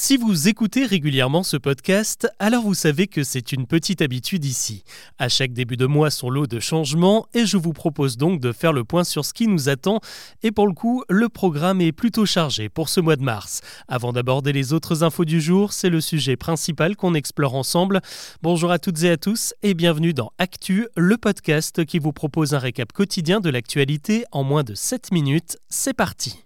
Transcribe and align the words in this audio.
Si 0.00 0.16
vous 0.16 0.46
écoutez 0.46 0.86
régulièrement 0.86 1.42
ce 1.42 1.56
podcast, 1.56 2.28
alors 2.38 2.62
vous 2.62 2.74
savez 2.74 3.08
que 3.08 3.24
c'est 3.24 3.50
une 3.50 3.66
petite 3.66 4.00
habitude 4.00 4.44
ici. 4.44 4.84
À 5.18 5.28
chaque 5.28 5.52
début 5.52 5.76
de 5.76 5.86
mois, 5.86 6.12
son 6.12 6.30
lot 6.30 6.46
de 6.46 6.60
changements 6.60 7.26
et 7.34 7.46
je 7.46 7.56
vous 7.56 7.72
propose 7.72 8.16
donc 8.16 8.40
de 8.40 8.52
faire 8.52 8.72
le 8.72 8.84
point 8.84 9.02
sur 9.02 9.24
ce 9.24 9.34
qui 9.34 9.48
nous 9.48 9.68
attend. 9.68 9.98
Et 10.44 10.52
pour 10.52 10.68
le 10.68 10.72
coup, 10.72 11.02
le 11.10 11.28
programme 11.28 11.80
est 11.80 11.90
plutôt 11.90 12.26
chargé 12.26 12.68
pour 12.68 12.88
ce 12.88 13.00
mois 13.00 13.16
de 13.16 13.24
mars. 13.24 13.60
Avant 13.88 14.12
d'aborder 14.12 14.52
les 14.52 14.72
autres 14.72 15.02
infos 15.02 15.24
du 15.24 15.40
jour, 15.40 15.72
c'est 15.72 15.90
le 15.90 16.00
sujet 16.00 16.36
principal 16.36 16.94
qu'on 16.94 17.14
explore 17.14 17.56
ensemble. 17.56 18.00
Bonjour 18.40 18.70
à 18.70 18.78
toutes 18.78 19.02
et 19.02 19.10
à 19.10 19.16
tous 19.16 19.52
et 19.64 19.74
bienvenue 19.74 20.14
dans 20.14 20.30
Actu, 20.38 20.86
le 20.96 21.16
podcast 21.16 21.84
qui 21.84 21.98
vous 21.98 22.12
propose 22.12 22.54
un 22.54 22.60
récap 22.60 22.92
quotidien 22.92 23.40
de 23.40 23.50
l'actualité 23.50 24.26
en 24.30 24.44
moins 24.44 24.62
de 24.62 24.76
7 24.76 25.10
minutes. 25.10 25.58
C'est 25.68 25.92
parti. 25.92 26.44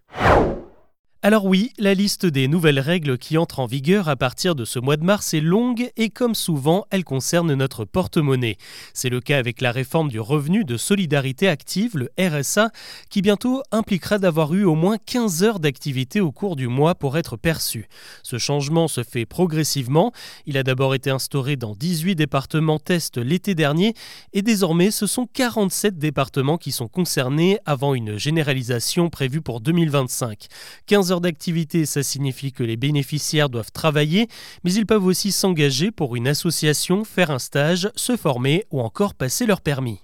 Alors 1.25 1.45
oui, 1.45 1.71
la 1.79 1.95
liste 1.95 2.27
des 2.27 2.49
nouvelles 2.49 2.81
règles 2.81 3.17
qui 3.17 3.39
entrent 3.39 3.61
en 3.61 3.67
vigueur 3.67 4.09
à 4.09 4.17
partir 4.17 4.57
de 4.57 4.65
ce 4.65 4.81
mois 4.81 4.97
de 4.97 5.05
mars 5.05 5.35
est 5.35 5.41
longue 5.41 5.93
et 5.97 6.11
comme 6.11 6.35
souvent, 6.35 6.85
elle 6.91 7.05
concerne 7.05 7.55
notre 7.55 7.85
porte-monnaie. 7.85 8.57
C'est 8.93 9.09
le 9.09 9.21
cas 9.21 9.39
avec 9.39 9.61
la 9.61 9.71
réforme 9.71 10.09
du 10.09 10.19
revenu 10.19 10.65
de 10.65 10.77
solidarité 10.77 11.47
active, 11.47 11.97
le 11.97 12.11
RSA, 12.19 12.73
qui 13.09 13.23
bientôt 13.23 13.63
impliquera 13.71 14.19
d'avoir 14.19 14.53
eu 14.53 14.65
au 14.65 14.75
moins 14.75 14.97
15 14.99 15.45
heures 15.45 15.61
d'activité 15.61 16.21
au 16.21 16.33
cours 16.33 16.57
du 16.57 16.67
mois 16.67 16.97
pour 16.97 17.17
être 17.17 17.37
perçu. 17.37 17.89
Ce 18.25 18.39
changement 18.39 18.89
se 18.89 19.05
fait 19.05 19.25
progressivement. 19.25 20.11
Il 20.47 20.59
a 20.59 20.65
d'abord 20.65 20.93
été 20.93 21.11
instauré 21.11 21.55
dans 21.55 21.77
18 21.77 22.17
départements 22.17 22.81
tests 22.81 23.19
l'été 23.19 23.55
dernier 23.55 23.95
et 24.33 24.43
désormais 24.43 24.91
ce 24.91 25.07
sont 25.07 25.29
47 25.33 26.01
départements 26.01 26.59
qui 26.59 26.73
sont 26.73 26.89
concernés 26.89 27.61
avant 27.65 27.95
une 27.95 28.19
généralisation 28.19 29.09
prévue 29.09 29.41
pour 29.41 29.61
2025. 29.61 30.49
15 30.87 31.12
d'activité, 31.21 31.87
ça 31.87 32.03
signifie 32.03 32.53
que 32.53 32.63
les 32.63 32.77
bénéficiaires 32.77 33.49
doivent 33.49 33.73
travailler, 33.73 34.29
mais 34.65 34.73
ils 34.73 34.87
peuvent 34.87 35.05
aussi 35.05 35.33
s'engager 35.33 35.91
pour 35.91 36.17
une 36.17 36.29
association, 36.29 37.05
faire 37.05 37.31
un 37.31 37.39
stage, 37.39 37.91
se 37.97 38.17
former 38.17 38.65
ou 38.71 38.81
encore 38.81 39.15
passer 39.15 39.47
leur 39.47 39.61
permis. 39.61 40.01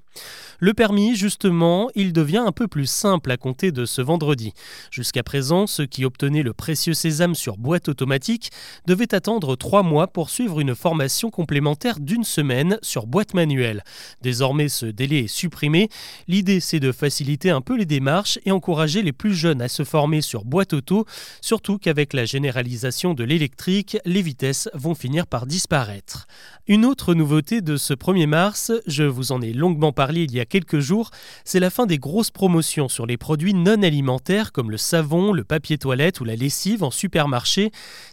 Le 0.60 0.74
permis, 0.74 1.14
justement, 1.14 1.88
il 1.94 2.12
devient 2.12 2.42
un 2.44 2.50
peu 2.50 2.66
plus 2.66 2.86
simple 2.86 3.30
à 3.30 3.36
compter 3.36 3.70
de 3.70 3.84
ce 3.84 4.02
vendredi. 4.02 4.54
Jusqu'à 4.90 5.22
présent, 5.22 5.68
ceux 5.68 5.86
qui 5.86 6.04
obtenaient 6.04 6.42
le 6.42 6.52
précieux 6.52 6.94
sésame 6.94 7.36
sur 7.36 7.56
boîte 7.56 7.88
automatique 7.88 8.50
devaient 8.84 9.14
attendre 9.14 9.54
trois 9.54 9.84
mois 9.84 10.08
pour 10.08 10.30
suivre 10.30 10.58
une 10.58 10.74
formation 10.74 11.30
complémentaire 11.30 12.00
d'une 12.00 12.24
semaine 12.24 12.78
sur 12.82 13.06
boîte 13.06 13.34
manuelle. 13.34 13.84
Désormais, 14.20 14.68
ce 14.68 14.86
délai 14.86 15.20
est 15.20 15.28
supprimé. 15.28 15.90
L'idée, 16.26 16.58
c'est 16.58 16.80
de 16.80 16.90
faciliter 16.90 17.50
un 17.50 17.60
peu 17.60 17.76
les 17.76 17.86
démarches 17.86 18.40
et 18.44 18.50
encourager 18.50 19.02
les 19.02 19.12
plus 19.12 19.34
jeunes 19.34 19.62
à 19.62 19.68
se 19.68 19.84
former 19.84 20.22
sur 20.22 20.44
boîte 20.44 20.72
auto, 20.72 21.06
surtout 21.40 21.78
qu'avec 21.78 22.12
la 22.12 22.24
généralisation 22.24 23.14
de 23.14 23.22
l'électrique, 23.22 23.96
les 24.04 24.22
vitesses 24.22 24.68
vont 24.74 24.96
finir 24.96 25.28
par 25.28 25.46
disparaître. 25.46 26.26
Une 26.66 26.84
autre 26.84 27.14
nouveauté 27.14 27.60
de 27.60 27.76
ce 27.76 27.94
1er 27.94 28.26
mars, 28.26 28.72
je 28.86 29.04
vous 29.04 29.30
en 29.30 29.40
ai 29.40 29.52
longuement 29.52 29.92
parlé 29.92 30.07
il 30.16 30.34
y 30.34 30.40
a 30.40 30.44
quelques 30.44 30.78
jours, 30.78 31.10
c'est 31.44 31.60
la 31.60 31.70
fin 31.70 31.86
des 31.86 31.98
grosses 31.98 32.30
promotions 32.30 32.88
sur 32.88 33.06
les 33.06 33.16
produits 33.16 33.54
non 33.54 33.82
alimentaires 33.82 34.52
comme 34.52 34.70
le 34.70 34.76
savon, 34.76 35.32
le 35.32 35.44
papier 35.44 35.78
toilette 35.78 36.20
ou 36.20 36.24
la 36.24 36.36
lessive 36.36 36.82
en 36.82 36.90
supermarché. 36.90 37.70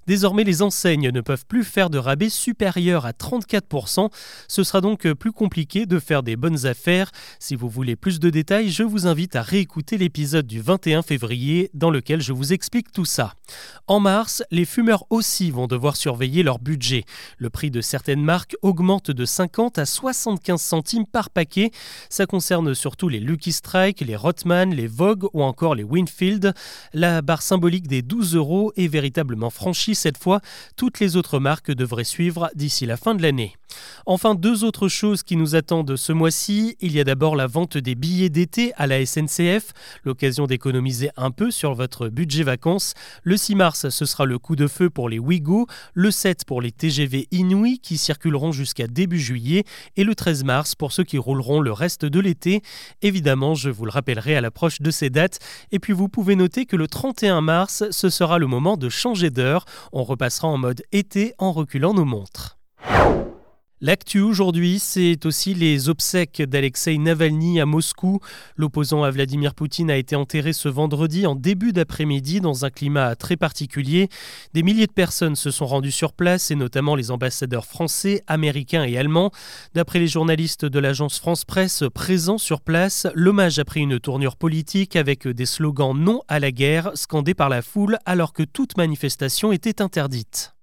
Désormais, 0.07 0.43
les 0.43 0.61
enseignes 0.61 1.09
ne 1.09 1.21
peuvent 1.21 1.45
plus 1.45 1.63
faire 1.63 1.89
de 1.89 1.97
rabais 1.97 2.29
supérieurs 2.29 3.05
à 3.05 3.11
34%. 3.11 4.09
Ce 4.47 4.63
sera 4.63 4.81
donc 4.81 5.11
plus 5.13 5.31
compliqué 5.31 5.85
de 5.85 5.99
faire 5.99 6.23
des 6.23 6.35
bonnes 6.35 6.65
affaires. 6.65 7.11
Si 7.39 7.55
vous 7.55 7.69
voulez 7.69 7.95
plus 7.95 8.19
de 8.19 8.29
détails, 8.29 8.69
je 8.69 8.83
vous 8.83 9.07
invite 9.07 9.35
à 9.35 9.41
réécouter 9.41 9.97
l'épisode 9.97 10.47
du 10.47 10.61
21 10.61 11.01
février 11.01 11.69
dans 11.73 11.89
lequel 11.89 12.21
je 12.21 12.33
vous 12.33 12.53
explique 12.53 12.91
tout 12.91 13.05
ça. 13.05 13.33
En 13.87 13.99
mars, 13.99 14.43
les 14.51 14.65
fumeurs 14.65 15.05
aussi 15.09 15.51
vont 15.51 15.67
devoir 15.67 15.95
surveiller 15.95 16.43
leur 16.43 16.59
budget. 16.59 17.05
Le 17.37 17.49
prix 17.49 17.71
de 17.71 17.81
certaines 17.81 18.23
marques 18.23 18.55
augmente 18.61 19.11
de 19.11 19.25
50 19.25 19.77
à 19.77 19.85
75 19.85 20.61
centimes 20.61 21.05
par 21.05 21.29
paquet. 21.29 21.71
Ça 22.09 22.25
concerne 22.25 22.73
surtout 22.73 23.09
les 23.09 23.19
Lucky 23.19 23.51
Strike, 23.51 24.01
les 24.01 24.15
Rotman, 24.15 24.73
les 24.73 24.87
Vogue 24.87 25.27
ou 25.33 25.43
encore 25.43 25.75
les 25.75 25.83
Winfield. 25.83 26.53
La 26.93 27.21
barre 27.21 27.41
symbolique 27.41 27.87
des 27.87 28.01
12 28.01 28.35
euros 28.35 28.71
est 28.75 28.87
véritablement 28.87 29.49
franchie 29.49 29.95
cette 29.95 30.17
fois. 30.17 30.41
Toutes 30.75 30.99
les 30.99 31.15
autres 31.15 31.39
marques 31.39 31.71
devraient 31.71 32.03
suivre 32.03 32.49
d'ici 32.55 32.85
la 32.85 32.97
fin 32.97 33.15
de 33.15 33.21
l'année. 33.21 33.55
Enfin, 34.05 34.35
deux 34.35 34.63
autres 34.63 34.87
choses 34.87 35.23
qui 35.23 35.35
nous 35.35 35.55
attendent 35.55 35.95
ce 35.95 36.13
mois-ci. 36.13 36.77
Il 36.79 36.91
y 36.93 36.99
a 36.99 37.03
d'abord 37.03 37.35
la 37.35 37.47
vente 37.47 37.77
des 37.77 37.95
billets 37.95 38.29
d'été 38.29 38.73
à 38.77 38.87
la 38.87 39.05
SNCF, 39.05 39.73
l'occasion 40.03 40.47
d'économiser 40.47 41.09
un 41.17 41.31
peu 41.31 41.51
sur 41.51 41.73
votre 41.73 42.09
budget 42.09 42.43
vacances. 42.43 42.93
Le 43.23 43.37
6 43.37 43.55
mars, 43.55 43.89
ce 43.89 44.05
sera 44.05 44.25
le 44.25 44.39
coup 44.39 44.55
de 44.55 44.67
feu 44.67 44.89
pour 44.89 45.09
les 45.09 45.19
Ouigo, 45.19 45.67
le 45.93 46.11
7 46.11 46.45
pour 46.45 46.61
les 46.61 46.71
TGV 46.71 47.27
Inouï 47.31 47.79
qui 47.79 47.97
circuleront 47.97 48.51
jusqu'à 48.51 48.87
début 48.87 49.19
juillet 49.19 49.63
et 49.95 50.03
le 50.03 50.15
13 50.15 50.43
mars 50.43 50.75
pour 50.75 50.91
ceux 50.91 51.03
qui 51.03 51.17
rouleront 51.17 51.59
le 51.59 51.71
reste 51.71 52.05
de 52.05 52.19
l'été. 52.19 52.61
Évidemment, 53.01 53.55
je 53.55 53.69
vous 53.69 53.85
le 53.85 53.91
rappellerai 53.91 54.35
à 54.35 54.41
l'approche 54.41 54.81
de 54.81 54.91
ces 54.91 55.09
dates. 55.09 55.39
Et 55.71 55.79
puis 55.79 55.93
vous 55.93 56.09
pouvez 56.09 56.35
noter 56.35 56.65
que 56.65 56.75
le 56.75 56.87
31 56.87 57.41
mars, 57.41 57.83
ce 57.91 58.09
sera 58.09 58.39
le 58.39 58.47
moment 58.47 58.77
de 58.77 58.89
changer 58.89 59.29
d'heure. 59.29 59.65
On 59.91 60.03
repassera 60.03 60.47
en 60.47 60.57
mode 60.57 60.83
été 60.91 61.33
en 61.37 61.51
reculant 61.51 61.93
nos 61.93 62.05
montres. 62.05 62.57
L'actu 63.81 64.21
aujourd'hui, 64.21 64.79
c'est 64.79 65.25
aussi 65.25 65.53
les 65.53 65.89
obsèques 65.89 66.41
d'Alexei 66.41 66.97
Navalny 66.97 67.59
à 67.59 67.65
Moscou. 67.65 68.21
L'opposant 68.55 69.03
à 69.03 69.11
Vladimir 69.11 69.53
Poutine 69.53 69.91
a 69.91 69.97
été 69.97 70.15
enterré 70.15 70.53
ce 70.53 70.69
vendredi 70.69 71.27
en 71.27 71.35
début 71.35 71.73
d'après-midi 71.73 72.39
dans 72.39 72.63
un 72.63 72.69
climat 72.69 73.17
très 73.17 73.35
particulier. 73.35 74.07
Des 74.53 74.63
milliers 74.63 74.87
de 74.87 74.93
personnes 74.93 75.35
se 75.35 75.51
sont 75.51 75.65
rendues 75.65 75.91
sur 75.91 76.13
place 76.13 76.51
et 76.51 76.55
notamment 76.55 76.95
les 76.95 77.11
ambassadeurs 77.11 77.65
français, 77.65 78.23
américains 78.27 78.85
et 78.85 78.97
allemands. 78.97 79.31
D'après 79.73 79.99
les 79.99 80.07
journalistes 80.07 80.63
de 80.63 80.79
l'agence 80.79 81.19
France 81.19 81.43
Presse 81.43 81.83
présents 81.93 82.37
sur 82.37 82.61
place, 82.61 83.07
l'hommage 83.13 83.59
a 83.59 83.65
pris 83.65 83.81
une 83.81 83.99
tournure 83.99 84.37
politique 84.37 84.95
avec 84.95 85.27
des 85.27 85.45
slogans 85.45 85.93
non 85.93 86.21
à 86.29 86.39
la 86.39 86.53
guerre 86.53 86.91
scandés 86.95 87.33
par 87.33 87.49
la 87.49 87.61
foule 87.61 87.97
alors 88.05 88.31
que 88.31 88.43
toute 88.43 88.77
manifestation 88.77 89.51
était 89.51 89.81
interdite. 89.81 90.54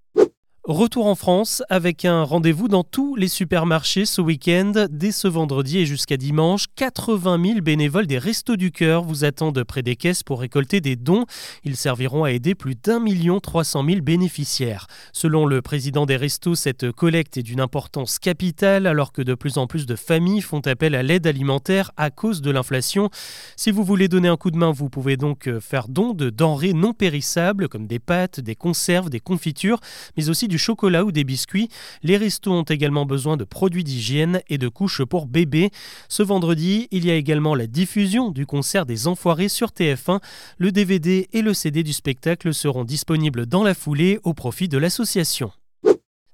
Retour 0.64 1.06
en 1.06 1.16
France 1.16 1.64
avec 1.70 2.04
un 2.04 2.22
rendez-vous 2.22 2.68
dans 2.68 2.84
tous 2.84 3.16
les 3.16 3.26
supermarchés 3.26 4.06
ce 4.06 4.20
week-end. 4.20 4.86
Dès 4.92 5.10
ce 5.10 5.26
vendredi 5.26 5.78
et 5.78 5.86
jusqu'à 5.86 6.16
dimanche, 6.16 6.66
80 6.76 7.44
000 7.44 7.60
bénévoles 7.62 8.06
des 8.06 8.18
Restos 8.18 8.54
du 8.54 8.70
Cœur 8.70 9.02
vous 9.02 9.24
attendent 9.24 9.64
près 9.64 9.82
des 9.82 9.96
caisses 9.96 10.22
pour 10.22 10.38
récolter 10.38 10.80
des 10.80 10.94
dons. 10.94 11.26
Ils 11.64 11.76
serviront 11.76 12.22
à 12.22 12.30
aider 12.30 12.54
plus 12.54 12.76
d'un 12.76 13.00
million 13.00 13.40
trois 13.40 13.64
cent 13.64 13.82
mille 13.82 14.02
bénéficiaires. 14.02 14.86
Selon 15.12 15.46
le 15.46 15.62
président 15.62 16.06
des 16.06 16.14
Restos, 16.14 16.54
cette 16.54 16.92
collecte 16.92 17.36
est 17.36 17.42
d'une 17.42 17.60
importance 17.60 18.20
capitale 18.20 18.86
alors 18.86 19.10
que 19.10 19.22
de 19.22 19.34
plus 19.34 19.58
en 19.58 19.66
plus 19.66 19.84
de 19.84 19.96
familles 19.96 20.42
font 20.42 20.60
appel 20.60 20.94
à 20.94 21.02
l'aide 21.02 21.26
alimentaire 21.26 21.90
à 21.96 22.10
cause 22.10 22.40
de 22.40 22.52
l'inflation. 22.52 23.10
Si 23.56 23.72
vous 23.72 23.82
voulez 23.82 24.06
donner 24.06 24.28
un 24.28 24.36
coup 24.36 24.52
de 24.52 24.58
main, 24.58 24.70
vous 24.70 24.88
pouvez 24.88 25.16
donc 25.16 25.50
faire 25.58 25.88
don 25.88 26.14
de 26.14 26.30
denrées 26.30 26.72
non 26.72 26.92
périssables 26.92 27.68
comme 27.68 27.88
des 27.88 27.98
pâtes, 27.98 28.38
des 28.38 28.54
conserves, 28.54 29.10
des 29.10 29.18
confitures, 29.18 29.80
mais 30.16 30.28
aussi 30.28 30.51
du 30.52 30.58
chocolat 30.58 31.02
ou 31.02 31.12
des 31.12 31.24
biscuits. 31.24 31.70
Les 32.02 32.18
restos 32.18 32.52
ont 32.52 32.62
également 32.62 33.06
besoin 33.06 33.38
de 33.38 33.44
produits 33.44 33.84
d'hygiène 33.84 34.42
et 34.50 34.58
de 34.58 34.68
couches 34.68 35.02
pour 35.02 35.24
bébés. 35.24 35.70
Ce 36.10 36.22
vendredi, 36.22 36.88
il 36.90 37.06
y 37.06 37.10
a 37.10 37.14
également 37.14 37.54
la 37.54 37.66
diffusion 37.66 38.30
du 38.30 38.44
concert 38.44 38.84
des 38.84 39.06
Enfoirés 39.06 39.48
sur 39.48 39.68
TF1. 39.68 40.20
Le 40.58 40.70
DVD 40.70 41.26
et 41.32 41.40
le 41.40 41.54
CD 41.54 41.82
du 41.82 41.94
spectacle 41.94 42.52
seront 42.52 42.84
disponibles 42.84 43.46
dans 43.46 43.62
la 43.62 43.72
foulée 43.72 44.20
au 44.24 44.34
profit 44.34 44.68
de 44.68 44.76
l'association. 44.76 45.52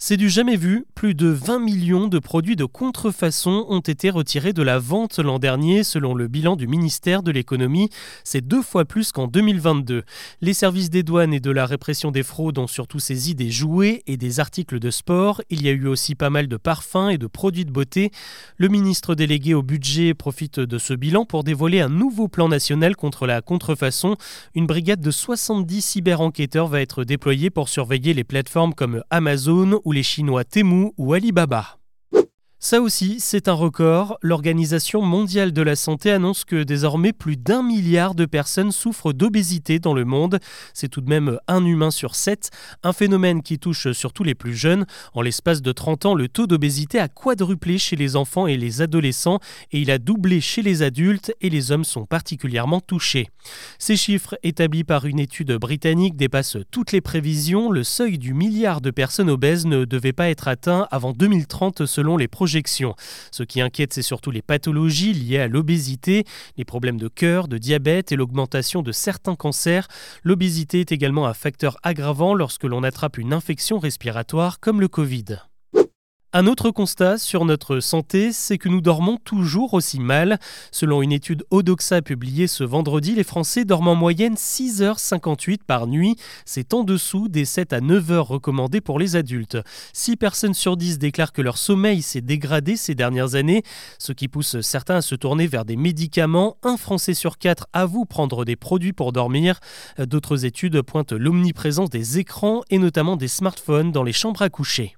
C'est 0.00 0.16
du 0.16 0.28
jamais 0.28 0.54
vu, 0.54 0.86
plus 0.94 1.16
de 1.16 1.26
20 1.26 1.58
millions 1.58 2.06
de 2.06 2.20
produits 2.20 2.54
de 2.54 2.64
contrefaçon 2.64 3.66
ont 3.68 3.80
été 3.80 4.10
retirés 4.10 4.52
de 4.52 4.62
la 4.62 4.78
vente 4.78 5.18
l'an 5.18 5.40
dernier 5.40 5.82
selon 5.82 6.14
le 6.14 6.28
bilan 6.28 6.54
du 6.54 6.68
ministère 6.68 7.24
de 7.24 7.32
l'économie. 7.32 7.90
C'est 8.22 8.46
deux 8.46 8.62
fois 8.62 8.84
plus 8.84 9.10
qu'en 9.10 9.26
2022. 9.26 10.04
Les 10.40 10.54
services 10.54 10.88
des 10.88 11.02
douanes 11.02 11.34
et 11.34 11.40
de 11.40 11.50
la 11.50 11.66
répression 11.66 12.12
des 12.12 12.22
fraudes 12.22 12.58
ont 12.58 12.68
surtout 12.68 13.00
saisi 13.00 13.34
des 13.34 13.50
jouets 13.50 14.04
et 14.06 14.16
des 14.16 14.38
articles 14.38 14.78
de 14.78 14.92
sport. 14.92 15.42
Il 15.50 15.64
y 15.64 15.68
a 15.68 15.72
eu 15.72 15.88
aussi 15.88 16.14
pas 16.14 16.30
mal 16.30 16.46
de 16.46 16.56
parfums 16.56 17.10
et 17.10 17.18
de 17.18 17.26
produits 17.26 17.64
de 17.64 17.72
beauté. 17.72 18.12
Le 18.56 18.68
ministre 18.68 19.16
délégué 19.16 19.52
au 19.54 19.64
budget 19.64 20.14
profite 20.14 20.60
de 20.60 20.78
ce 20.78 20.94
bilan 20.94 21.24
pour 21.24 21.42
dévoiler 21.42 21.80
un 21.80 21.88
nouveau 21.88 22.28
plan 22.28 22.48
national 22.48 22.94
contre 22.94 23.26
la 23.26 23.42
contrefaçon. 23.42 24.16
Une 24.54 24.68
brigade 24.68 25.00
de 25.00 25.10
70 25.10 25.82
cyber-enquêteurs 25.82 26.68
va 26.68 26.82
être 26.82 27.02
déployée 27.02 27.50
pour 27.50 27.68
surveiller 27.68 28.14
les 28.14 28.22
plateformes 28.22 28.74
comme 28.74 29.02
Amazon 29.10 29.80
ou 29.88 29.92
les 29.92 30.02
Chinois 30.02 30.44
Temu 30.44 30.92
ou 30.98 31.14
Alibaba. 31.14 31.77
Ça 32.60 32.80
aussi, 32.80 33.20
c'est 33.20 33.46
un 33.46 33.52
record. 33.52 34.18
L'Organisation 34.20 35.00
mondiale 35.00 35.52
de 35.52 35.62
la 35.62 35.76
santé 35.76 36.10
annonce 36.10 36.44
que 36.44 36.64
désormais 36.64 37.12
plus 37.12 37.36
d'un 37.36 37.62
milliard 37.62 38.16
de 38.16 38.26
personnes 38.26 38.72
souffrent 38.72 39.12
d'obésité 39.12 39.78
dans 39.78 39.94
le 39.94 40.04
monde. 40.04 40.40
C'est 40.74 40.88
tout 40.88 41.00
de 41.00 41.08
même 41.08 41.38
un 41.46 41.64
humain 41.64 41.92
sur 41.92 42.16
sept, 42.16 42.50
un 42.82 42.92
phénomène 42.92 43.44
qui 43.44 43.60
touche 43.60 43.92
surtout 43.92 44.24
les 44.24 44.34
plus 44.34 44.56
jeunes. 44.56 44.86
En 45.14 45.22
l'espace 45.22 45.62
de 45.62 45.70
30 45.70 46.06
ans, 46.06 46.14
le 46.16 46.26
taux 46.26 46.48
d'obésité 46.48 46.98
a 46.98 47.06
quadruplé 47.06 47.78
chez 47.78 47.94
les 47.94 48.16
enfants 48.16 48.48
et 48.48 48.56
les 48.56 48.82
adolescents 48.82 49.38
et 49.70 49.78
il 49.78 49.92
a 49.92 49.98
doublé 49.98 50.40
chez 50.40 50.62
les 50.62 50.82
adultes 50.82 51.32
et 51.40 51.50
les 51.50 51.70
hommes 51.70 51.84
sont 51.84 52.06
particulièrement 52.06 52.80
touchés. 52.80 53.28
Ces 53.78 53.96
chiffres 53.96 54.36
établis 54.42 54.82
par 54.82 55.06
une 55.06 55.20
étude 55.20 55.52
britannique 55.52 56.16
dépassent 56.16 56.58
toutes 56.72 56.90
les 56.90 57.02
prévisions. 57.02 57.70
Le 57.70 57.84
seuil 57.84 58.18
du 58.18 58.34
milliard 58.34 58.80
de 58.80 58.90
personnes 58.90 59.30
obèses 59.30 59.64
ne 59.64 59.84
devait 59.84 60.12
pas 60.12 60.28
être 60.28 60.48
atteint 60.48 60.88
avant 60.90 61.12
2030 61.12 61.86
selon 61.86 62.16
les 62.16 62.26
projets 62.26 62.47
ce 63.30 63.42
qui 63.42 63.60
inquiète, 63.60 63.92
c'est 63.92 64.02
surtout 64.02 64.30
les 64.30 64.42
pathologies 64.42 65.12
liées 65.12 65.38
à 65.38 65.48
l'obésité, 65.48 66.24
les 66.56 66.64
problèmes 66.64 66.98
de 66.98 67.08
cœur, 67.08 67.48
de 67.48 67.58
diabète 67.58 68.12
et 68.12 68.16
l'augmentation 68.16 68.82
de 68.82 68.92
certains 68.92 69.36
cancers. 69.36 69.88
L'obésité 70.22 70.80
est 70.80 70.92
également 70.92 71.26
un 71.26 71.34
facteur 71.34 71.76
aggravant 71.82 72.34
lorsque 72.34 72.64
l'on 72.64 72.82
attrape 72.82 73.18
une 73.18 73.32
infection 73.32 73.78
respiratoire 73.78 74.60
comme 74.60 74.80
le 74.80 74.88
Covid. 74.88 75.47
Un 76.34 76.46
autre 76.46 76.70
constat 76.70 77.16
sur 77.16 77.46
notre 77.46 77.80
santé, 77.80 78.32
c'est 78.32 78.58
que 78.58 78.68
nous 78.68 78.82
dormons 78.82 79.16
toujours 79.16 79.72
aussi 79.72 79.98
mal. 79.98 80.38
Selon 80.70 81.00
une 81.00 81.10
étude 81.10 81.42
Odoxa 81.50 82.02
publiée 82.02 82.46
ce 82.46 82.64
vendredi, 82.64 83.14
les 83.14 83.24
Français 83.24 83.64
dorment 83.64 83.88
en 83.88 83.94
moyenne 83.94 84.34
6h58 84.34 85.60
par 85.66 85.86
nuit. 85.86 86.16
C'est 86.44 86.74
en 86.74 86.84
dessous 86.84 87.28
des 87.28 87.46
7 87.46 87.72
à 87.72 87.80
9 87.80 88.10
heures 88.10 88.28
recommandées 88.28 88.82
pour 88.82 88.98
les 88.98 89.16
adultes. 89.16 89.56
6 89.94 90.16
personnes 90.16 90.52
sur 90.52 90.76
10 90.76 90.98
déclarent 90.98 91.32
que 91.32 91.40
leur 91.40 91.56
sommeil 91.56 92.02
s'est 92.02 92.20
dégradé 92.20 92.76
ces 92.76 92.94
dernières 92.94 93.34
années, 93.34 93.62
ce 93.98 94.12
qui 94.12 94.28
pousse 94.28 94.60
certains 94.60 94.96
à 94.96 95.02
se 95.02 95.14
tourner 95.14 95.46
vers 95.46 95.64
des 95.64 95.76
médicaments. 95.76 96.58
Un 96.62 96.76
Français 96.76 97.14
sur 97.14 97.38
4 97.38 97.68
avoue 97.72 98.04
prendre 98.04 98.44
des 98.44 98.56
produits 98.56 98.92
pour 98.92 99.12
dormir. 99.12 99.60
D'autres 99.96 100.44
études 100.44 100.82
pointent 100.82 101.12
l'omniprésence 101.12 101.88
des 101.88 102.18
écrans 102.18 102.60
et 102.68 102.76
notamment 102.76 103.16
des 103.16 103.28
smartphones 103.28 103.92
dans 103.92 104.02
les 104.02 104.12
chambres 104.12 104.42
à 104.42 104.50
coucher. 104.50 104.97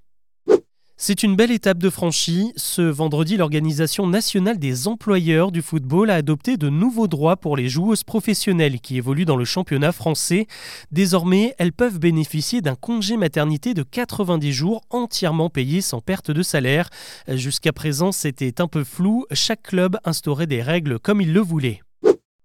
C'est 1.02 1.22
une 1.22 1.34
belle 1.34 1.50
étape 1.50 1.78
de 1.78 1.88
franchie. 1.88 2.52
Ce 2.56 2.82
vendredi, 2.82 3.38
l'Organisation 3.38 4.06
nationale 4.06 4.58
des 4.58 4.86
employeurs 4.86 5.50
du 5.50 5.62
football 5.62 6.10
a 6.10 6.16
adopté 6.16 6.58
de 6.58 6.68
nouveaux 6.68 7.08
droits 7.08 7.38
pour 7.38 7.56
les 7.56 7.70
joueuses 7.70 8.04
professionnelles 8.04 8.80
qui 8.80 8.98
évoluent 8.98 9.24
dans 9.24 9.36
le 9.36 9.46
championnat 9.46 9.92
français. 9.92 10.46
Désormais, 10.92 11.54
elles 11.56 11.72
peuvent 11.72 11.98
bénéficier 11.98 12.60
d'un 12.60 12.74
congé 12.74 13.16
maternité 13.16 13.72
de 13.72 13.82
90 13.82 14.52
jours 14.52 14.82
entièrement 14.90 15.48
payé 15.48 15.80
sans 15.80 16.02
perte 16.02 16.30
de 16.30 16.42
salaire. 16.42 16.90
Jusqu'à 17.28 17.72
présent, 17.72 18.12
c'était 18.12 18.60
un 18.60 18.68
peu 18.68 18.84
flou. 18.84 19.24
Chaque 19.32 19.62
club 19.62 19.96
instaurait 20.04 20.46
des 20.46 20.60
règles 20.60 20.98
comme 20.98 21.22
il 21.22 21.32
le 21.32 21.40
voulait. 21.40 21.80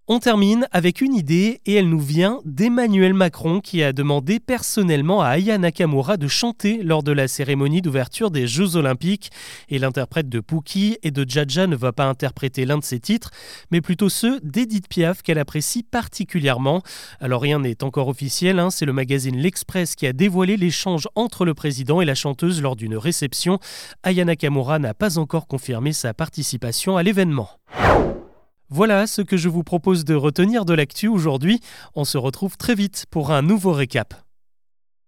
On 0.07 0.19
termine 0.19 0.67
avec 0.71 1.01
une 1.01 1.15
idée 1.15 1.61
et 1.65 1.73
elle 1.73 1.89
nous 1.89 1.99
vient 1.99 2.39
d'Emmanuel 2.45 3.15
Macron 3.15 3.59
qui 3.59 3.81
a 3.81 3.91
demandé 3.91 4.39
personnellement 4.39 5.23
à 5.23 5.29
Aya 5.29 5.57
Nakamura 5.57 6.17
de 6.17 6.27
chanter 6.27 6.83
lors 6.83 7.01
de 7.01 7.11
la 7.11 7.27
cérémonie 7.27 7.81
d'ouverture 7.81 8.29
des 8.29 8.45
Jeux 8.45 8.75
Olympiques. 8.75 9.31
Et 9.67 9.79
l'interprète 9.79 10.29
de 10.29 10.39
Pookie 10.41 10.99
et 11.01 11.09
de 11.09 11.27
Jaja 11.27 11.65
ne 11.65 11.75
va 11.75 11.91
pas 11.91 12.05
interpréter 12.05 12.65
l'un 12.65 12.77
de 12.77 12.83
ses 12.83 12.99
titres, 12.99 13.31
mais 13.71 13.81
plutôt 13.81 14.09
ceux 14.09 14.39
d'Edith 14.41 14.87
Piaf 14.89 15.23
qu'elle 15.23 15.39
apprécie 15.39 15.81
particulièrement. 15.81 16.83
Alors 17.19 17.41
rien 17.41 17.57
n'est 17.57 17.83
encore 17.83 18.07
officiel, 18.07 18.59
hein, 18.59 18.69
c'est 18.69 18.85
le 18.85 18.93
magazine 18.93 19.35
L'Express 19.35 19.95
qui 19.95 20.05
a 20.05 20.13
dévoilé 20.13 20.55
l'échange 20.55 21.07
entre 21.15 21.45
le 21.45 21.55
président 21.55 21.99
et 21.99 22.05
la 22.05 22.13
chanteuse 22.13 22.61
lors 22.61 22.75
d'une 22.75 22.95
réception. 22.95 23.57
Aya 24.03 24.23
Nakamura 24.23 24.77
n'a 24.77 24.93
pas 24.93 25.17
encore 25.17 25.47
confirmé 25.47 25.93
sa 25.93 26.13
participation 26.13 26.95
à 26.95 27.01
l'événement. 27.01 27.49
Voilà 28.75 29.07
ce 29.07 29.21
que 29.21 29.37
je 29.37 29.47
vous 29.47 29.63
propose 29.63 30.03
de 30.03 30.15
retenir 30.15 30.65
de 30.65 30.73
l'actu 30.73 31.07
aujourd'hui. 31.07 31.61
On 31.95 32.03
se 32.03 32.17
retrouve 32.17 32.57
très 32.57 32.75
vite 32.75 33.05
pour 33.09 33.31
un 33.31 33.41
nouveau 33.41 33.71
récap. 33.71 34.13